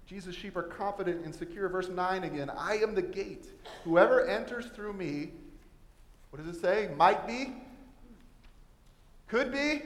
[0.09, 1.68] Jesus' sheep are confident and secure.
[1.68, 3.46] Verse 9 again I am the gate.
[3.85, 5.30] Whoever enters through me,
[6.30, 6.90] what does it say?
[6.96, 7.52] Might be,
[9.28, 9.82] could be,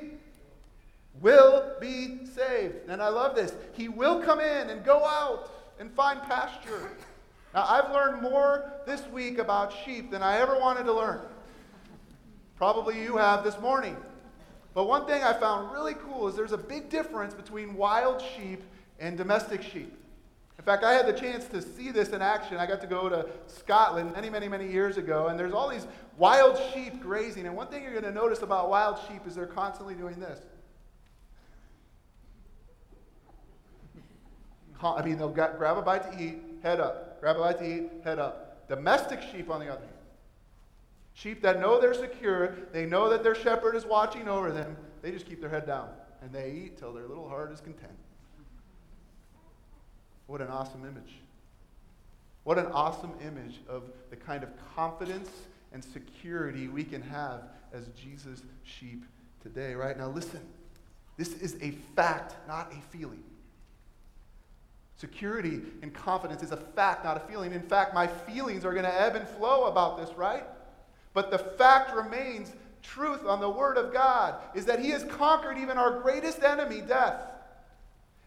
[1.20, 2.88] will be saved.
[2.88, 3.52] And I love this.
[3.74, 6.90] He will come in and go out and find pasture.
[7.52, 11.20] Now, I've learned more this week about sheep than I ever wanted to learn.
[12.60, 13.96] Probably you have this morning.
[14.74, 18.62] But one thing I found really cool is there's a big difference between wild sheep
[18.98, 19.96] and domestic sheep.
[20.58, 22.58] In fact, I had the chance to see this in action.
[22.58, 25.86] I got to go to Scotland many, many, many years ago, and there's all these
[26.18, 27.46] wild sheep grazing.
[27.46, 30.38] And one thing you're going to notice about wild sheep is they're constantly doing this.
[34.82, 37.22] I mean, they'll grab a bite to eat, head up.
[37.22, 38.68] Grab a bite to eat, head up.
[38.68, 39.99] Domestic sheep, on the other hand,
[41.20, 45.10] sheep that know they're secure, they know that their shepherd is watching over them, they
[45.10, 45.88] just keep their head down
[46.22, 47.92] and they eat till their little heart is content.
[50.26, 51.14] What an awesome image.
[52.44, 55.30] What an awesome image of the kind of confidence
[55.72, 59.04] and security we can have as Jesus' sheep
[59.42, 59.96] today, right?
[59.96, 60.40] Now, listen,
[61.16, 63.22] this is a fact, not a feeling.
[64.96, 67.52] Security and confidence is a fact, not a feeling.
[67.52, 70.44] In fact, my feelings are going to ebb and flow about this, right?
[71.12, 75.58] But the fact remains truth on the Word of God is that He has conquered
[75.58, 77.20] even our greatest enemy, death.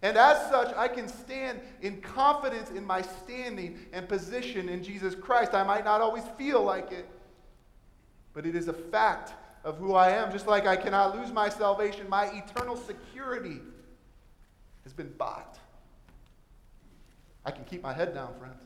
[0.02, 5.16] And as such, I can stand in confidence in my standing and position in Jesus
[5.16, 5.54] Christ.
[5.54, 7.08] I might not always feel like it,
[8.34, 10.30] but it is a fact of who I am.
[10.32, 13.62] Just like I cannot lose my salvation, my eternal security
[14.84, 15.58] has been bought.
[17.46, 18.62] I can keep my head down, friends.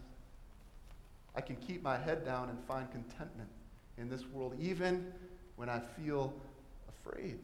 [1.35, 3.49] I can keep my head down and find contentment
[3.97, 5.11] in this world, even
[5.55, 6.33] when I feel
[6.89, 7.39] afraid.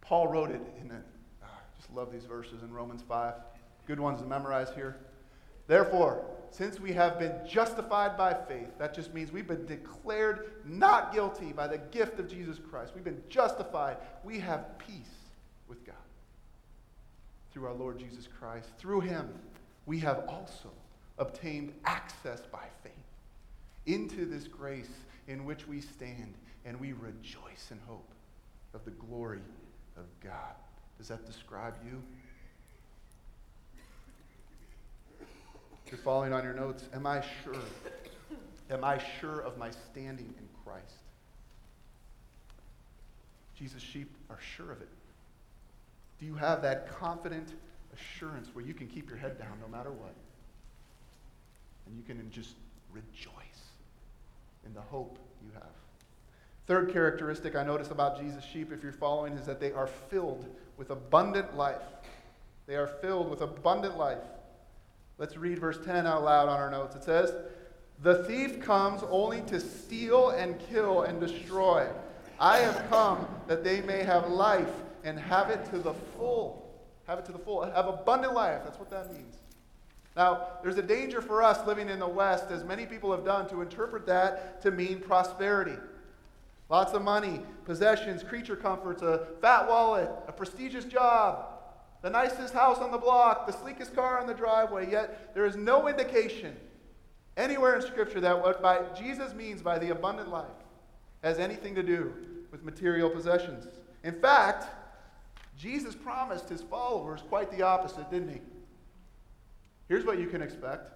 [0.00, 1.00] Paul wrote it in a,
[1.42, 3.34] oh, I just love these verses in Romans 5.
[3.86, 4.96] Good ones to memorize here.
[5.66, 11.12] Therefore, since we have been justified by faith, that just means we've been declared not
[11.12, 12.92] guilty by the gift of Jesus Christ.
[12.94, 13.96] We've been justified.
[14.22, 14.96] We have peace
[15.68, 15.96] with God
[17.52, 18.68] through our Lord Jesus Christ.
[18.78, 19.28] Through him,
[19.86, 20.70] we have also
[21.18, 22.92] obtained access by faith
[23.86, 24.90] into this grace
[25.28, 26.34] in which we stand
[26.64, 28.10] and we rejoice in hope
[28.74, 29.42] of the glory
[29.96, 30.54] of God.
[30.98, 32.02] Does that describe you?
[35.86, 37.54] If you're following on your notes, am I sure?
[38.70, 40.94] Am I sure of my standing in Christ?
[43.54, 44.88] Jesus' sheep are sure of it.
[46.18, 47.48] Do you have that confident
[47.92, 50.14] assurance where you can keep your head down no matter what?
[51.86, 52.54] And you can just
[52.90, 53.32] rejoice
[54.66, 55.70] in the hope you have.
[56.66, 60.46] Third characteristic I notice about Jesus' sheep, if you're following, is that they are filled
[60.76, 61.82] with abundant life.
[62.66, 64.22] They are filled with abundant life.
[65.18, 66.96] Let's read verse 10 out loud on our notes.
[66.96, 67.34] It says,
[68.02, 71.88] The thief comes only to steal and kill and destroy.
[72.40, 74.72] I have come that they may have life
[75.04, 76.64] and have it to the full.
[77.06, 77.62] Have it to the full.
[77.62, 78.62] Have abundant life.
[78.64, 79.36] That's what that means.
[80.16, 83.48] Now, there's a danger for us living in the West, as many people have done,
[83.48, 85.76] to interpret that to mean prosperity.
[86.68, 91.46] Lots of money, possessions, creature comforts, a fat wallet, a prestigious job,
[92.02, 94.90] the nicest house on the block, the sleekest car on the driveway.
[94.90, 96.56] Yet, there is no indication
[97.36, 100.46] anywhere in Scripture that what by Jesus means by the abundant life
[101.22, 102.14] has anything to do
[102.52, 103.66] with material possessions.
[104.04, 104.66] In fact,
[105.58, 108.40] Jesus promised his followers quite the opposite, didn't he?
[109.88, 110.90] Here's what you can expect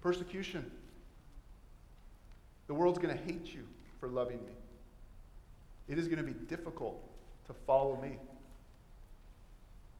[0.00, 0.68] persecution.
[2.66, 3.64] The world's going to hate you
[4.00, 4.52] for loving me.
[5.88, 7.00] It is going to be difficult
[7.46, 8.16] to follow me.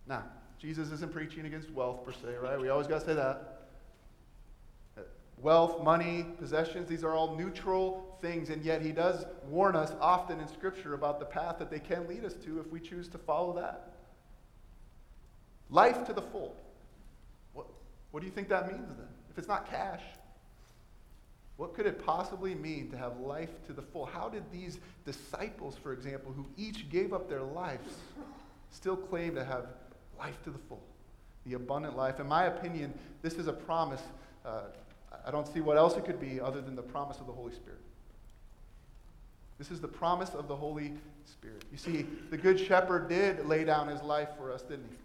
[0.06, 0.24] Now,
[0.58, 2.60] Jesus isn't preaching against wealth per se, right?
[2.60, 3.68] We always got to say that.
[4.96, 5.02] Uh,
[5.38, 10.40] wealth, money, possessions, these are all neutral things, and yet he does warn us often
[10.40, 13.18] in Scripture about the path that they can lead us to if we choose to
[13.18, 13.92] follow that.
[15.70, 16.56] Life to the full.
[18.12, 19.08] What, do you think that means then?
[19.30, 20.02] If it's not cash,
[21.56, 24.06] what could it possibly mean to have life to the full?
[24.06, 27.94] How did these disciples, for example, who each gave up their lives,
[28.70, 29.66] still claim to have
[30.18, 30.82] life to the full?
[31.46, 32.20] The abundant life.
[32.20, 34.02] In my opinion, this is a promise.
[34.44, 34.62] Uh,
[35.26, 37.52] I don't see what else it could be other than the promise of the Holy
[37.52, 37.80] Spirit.
[39.58, 40.92] This is the promise of the Holy
[41.24, 41.64] Spirit.
[41.70, 44.96] You see, the Good Shepherd did lay down his life for us, didn't he?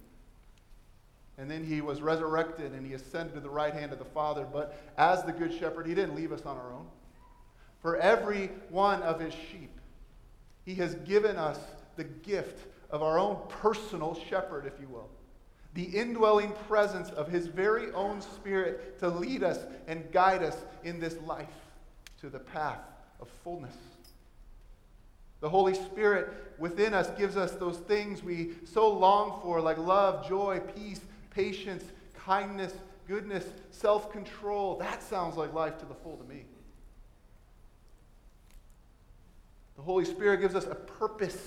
[1.38, 4.46] And then he was resurrected and he ascended to the right hand of the Father.
[4.52, 6.88] But as the Good Shepherd, he didn't leave us on our own.
[7.80, 9.80] For every one of his sheep,
[10.66, 11.60] he has given us
[11.96, 15.10] the gift of our own personal shepherd, if you will
[15.78, 21.00] the indwelling presence of his very own spirit to lead us and guide us in
[21.00, 21.46] this life
[22.20, 22.80] to the path
[23.20, 23.76] of fullness.
[25.40, 30.28] The Holy Spirit within us gives us those things we so long for, like love,
[30.28, 31.02] joy, peace,
[31.38, 31.84] patience,
[32.16, 32.74] kindness,
[33.08, 34.76] goodness, self control.
[34.80, 36.46] That sounds like life to the full to me.
[39.76, 41.38] The Holy Spirit gives us a purpose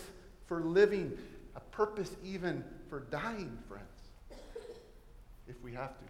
[0.46, 1.18] for living,
[1.56, 3.88] a purpose even for dying, friends
[5.48, 6.04] if we have to.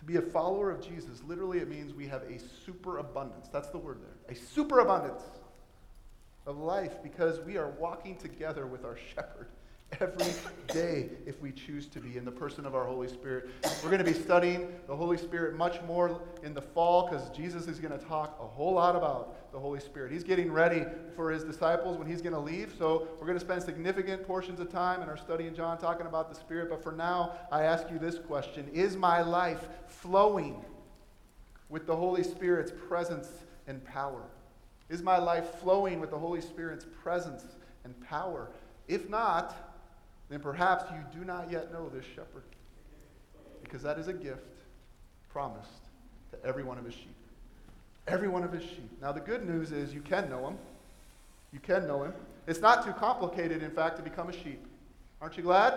[0.00, 3.46] To be a follower of Jesus, literally, it means we have a superabundance.
[3.52, 4.34] That's the word there.
[4.34, 5.22] A superabundance
[6.46, 9.46] of life because we are walking together with our shepherd
[10.00, 10.32] every
[10.68, 13.50] day if we choose to be in the person of our Holy Spirit.
[13.82, 17.66] We're going to be studying the Holy Spirit much more in the fall because Jesus
[17.66, 20.12] is going to talk a whole lot about the Holy Spirit.
[20.12, 20.84] He's getting ready
[21.16, 22.74] for his disciples when he's going to leave.
[22.78, 26.06] So we're going to spend significant portions of time in our study in John talking
[26.06, 26.70] about the Spirit.
[26.70, 30.64] But for now, I ask you this question Is my life flowing
[31.68, 33.28] with the Holy Spirit's presence
[33.66, 34.22] and power?
[34.88, 37.44] Is my life flowing with the Holy Spirit's presence
[37.84, 38.50] and power?
[38.88, 39.69] If not,
[40.30, 42.44] then perhaps you do not yet know this shepherd.
[43.62, 44.40] Because that is a gift
[45.30, 45.82] promised
[46.30, 47.14] to every one of his sheep.
[48.06, 48.90] Every one of his sheep.
[49.02, 50.58] Now, the good news is you can know him.
[51.52, 52.14] You can know him.
[52.46, 54.64] It's not too complicated, in fact, to become a sheep.
[55.20, 55.74] Aren't you glad?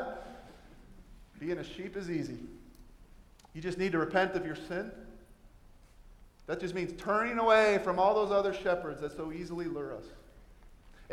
[1.40, 2.38] Being a sheep is easy.
[3.54, 4.92] You just need to repent of your sin.
[6.46, 10.06] That just means turning away from all those other shepherds that so easily lure us.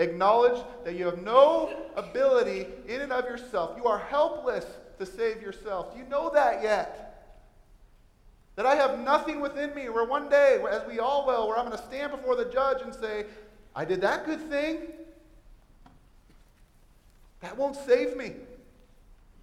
[0.01, 3.77] Acknowledge that you have no ability in and of yourself.
[3.77, 4.65] You are helpless
[4.99, 5.93] to save yourself.
[5.93, 7.37] Do you know that yet?
[8.57, 11.67] That I have nothing within me where one day, as we all will, where I'm
[11.67, 13.27] going to stand before the judge and say,
[13.77, 14.89] I did that good thing.
[17.41, 18.33] That won't save me.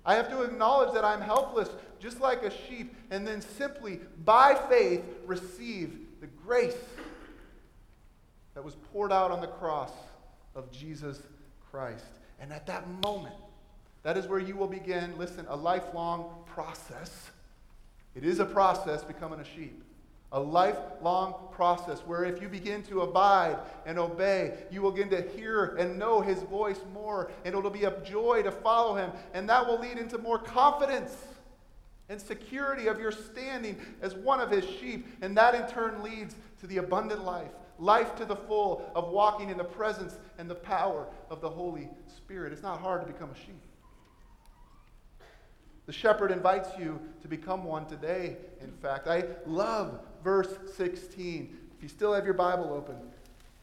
[0.04, 4.56] I have to acknowledge that I'm helpless, just like a sheep, and then simply, by
[4.68, 6.78] faith, receive the grace
[8.56, 9.92] that was poured out on the cross
[10.58, 11.22] of Jesus
[11.72, 12.04] Christ.
[12.42, 13.36] And at that moment,
[14.04, 17.30] that is where you will begin, listen, a lifelong process.
[18.16, 19.84] It is a process becoming a sheep.
[20.34, 25.22] A lifelong process where if you begin to abide and obey, you will begin to
[25.22, 29.12] hear and know his voice more, and it'll be a joy to follow him.
[29.34, 31.16] And that will lead into more confidence
[32.10, 35.08] and security of your standing as one of his sheep.
[35.22, 39.50] And that in turn leads to the abundant life life to the full of walking
[39.50, 42.54] in the presence and the power of the Holy Spirit.
[42.54, 43.62] It's not hard to become a sheep.
[45.86, 49.08] The shepherd invites you to become one today, in fact.
[49.08, 51.58] I love verse 16.
[51.78, 52.98] If you still have your Bible open,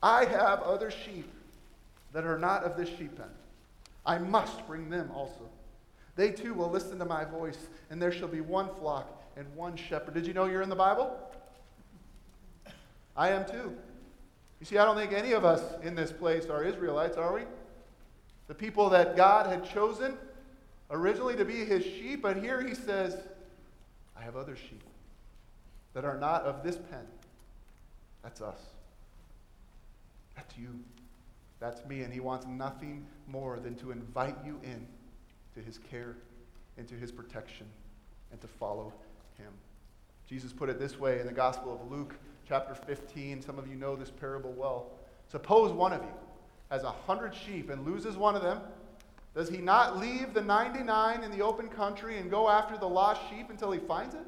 [0.03, 1.31] I have other sheep
[2.13, 3.27] that are not of this sheep pen.
[4.07, 5.51] I must bring them also.
[6.17, 7.59] They too will listen to my voice,
[7.91, 10.15] and there shall be one flock and one shepherd.
[10.15, 11.19] Did you know you're in the Bible?
[13.17, 13.77] I am too.
[14.61, 17.43] You see, I don't think any of us in this place are Israelites, are we?
[18.47, 20.17] The people that God had chosen
[20.91, 23.17] originally to be his sheep, but here he says,
[24.17, 24.83] I have other sheep
[25.95, 27.07] that are not of this pen.
[28.23, 28.61] That's us.
[30.37, 30.81] That's you.
[31.61, 32.03] That's me.
[32.03, 34.87] And he wants nothing more than to invite you in
[35.55, 36.17] to his care,
[36.77, 37.67] into his protection,
[38.33, 38.93] and to follow
[39.39, 39.53] him.
[40.29, 42.15] Jesus put it this way in the Gospel of Luke
[42.47, 43.43] chapter 15.
[43.43, 44.91] Some of you know this parable well.
[45.29, 46.13] Suppose one of you
[46.71, 48.61] has a hundred sheep and loses one of them.
[49.35, 53.21] Does he not leave the 99 in the open country and go after the lost
[53.31, 54.21] sheep until he finds it?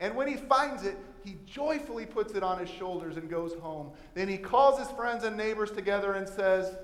[0.00, 3.92] And when he finds it, he joyfully puts it on his shoulders and goes home.
[4.12, 6.76] Then he calls his friends and neighbors together and says,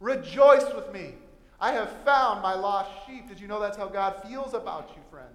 [0.00, 1.14] Rejoice with me.
[1.60, 3.28] I have found my lost sheep.
[3.28, 5.28] Did you know that's how God feels about you, friend?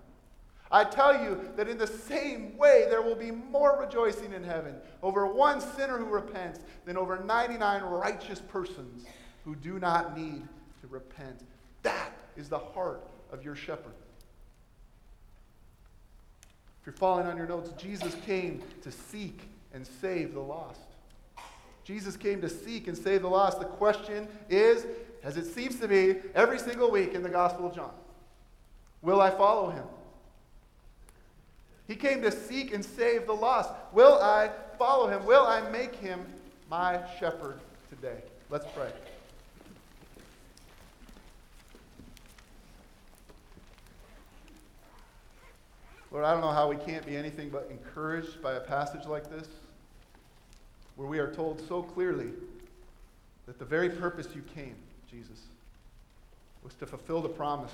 [0.74, 4.74] I tell you that in the same way, there will be more rejoicing in heaven
[5.04, 9.06] over one sinner who repents than over 99 righteous persons
[9.46, 10.42] who do not need
[10.82, 11.42] to repent.
[11.84, 13.94] That is the heart of your shepherd.
[16.82, 19.42] If you're following on your notes, Jesus came to seek
[19.76, 20.82] and save the lost.
[21.84, 23.60] Jesus came to seek and save the lost.
[23.60, 24.88] The question is,
[25.22, 27.92] as it seems to be every single week in the Gospel of John,
[29.04, 29.86] will I follow him?
[31.88, 33.70] He came to seek and save the lost.
[33.92, 35.26] Will I follow him?
[35.26, 36.26] Will I make him
[36.70, 37.60] my shepherd
[37.90, 38.22] today?
[38.50, 38.92] Let's pray.
[46.12, 49.32] Lord, I don't know how we can't be anything but encouraged by a passage like
[49.32, 49.48] this,
[50.96, 52.30] where we are told so clearly
[53.48, 54.76] that the very purpose you came,
[55.10, 55.42] Jesus,
[56.64, 57.74] was to fulfill the promise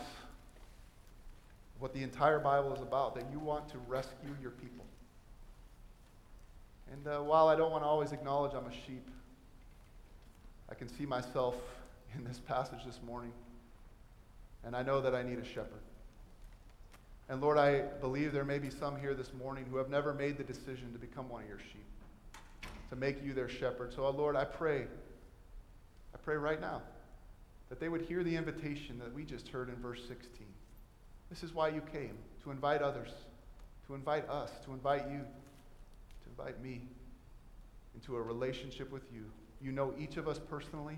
[1.80, 4.86] what the entire Bible is about, that you want to rescue your people.
[6.92, 9.10] And uh, while I don't want to always acknowledge I'm a sheep,
[10.70, 11.56] I can see myself
[12.16, 13.32] in this passage this morning.
[14.66, 15.82] And I know that I need a shepherd.
[17.30, 20.38] And Lord, I believe there may be some here this morning who have never made
[20.38, 21.86] the decision to become one of your sheep,
[22.90, 23.94] to make you their shepherd.
[23.94, 24.88] So, uh, Lord, I pray,
[26.14, 26.82] I pray right now
[27.70, 30.49] that they would hear the invitation that we just heard in verse 16
[31.30, 33.10] this is why you came to invite others,
[33.88, 36.82] to invite us, to invite you, to invite me
[37.96, 39.26] into a relationship with you.
[39.62, 40.98] You know each of us personally,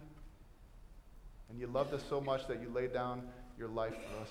[1.51, 3.23] And you loved us so much that you laid down
[3.57, 4.29] your life for us.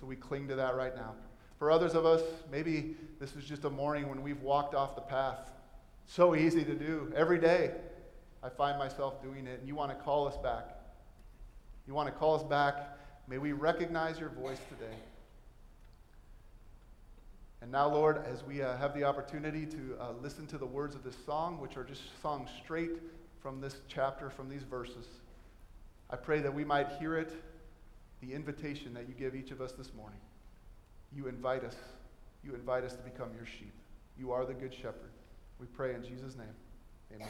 [0.00, 1.14] So we cling to that right now.
[1.58, 5.00] For others of us, maybe this is just a morning when we've walked off the
[5.00, 5.50] path.
[6.06, 7.12] So easy to do.
[7.16, 7.72] Every day,
[8.42, 10.76] I find myself doing it, and you want to call us back.
[11.88, 12.97] You want to call us back.
[13.28, 14.96] May we recognize your voice today.
[17.60, 20.94] And now, Lord, as we uh, have the opportunity to uh, listen to the words
[20.94, 22.92] of this song, which are just sung straight
[23.42, 25.06] from this chapter, from these verses,
[26.08, 27.32] I pray that we might hear it,
[28.22, 30.20] the invitation that you give each of us this morning.
[31.14, 31.76] You invite us.
[32.42, 33.74] You invite us to become your sheep.
[34.18, 35.10] You are the good shepherd.
[35.60, 36.46] We pray in Jesus' name.
[37.12, 37.28] Amen.